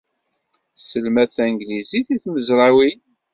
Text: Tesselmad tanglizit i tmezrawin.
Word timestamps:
Tesselmad 0.75 1.29
tanglizit 1.35 2.07
i 2.15 2.17
tmezrawin. 2.23 2.99